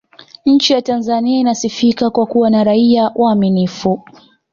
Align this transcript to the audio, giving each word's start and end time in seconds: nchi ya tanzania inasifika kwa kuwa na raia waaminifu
nchi 0.45 0.73
ya 0.73 0.81
tanzania 0.81 1.39
inasifika 1.39 2.09
kwa 2.09 2.25
kuwa 2.25 2.49
na 2.49 2.63
raia 2.63 3.11
waaminifu 3.15 4.05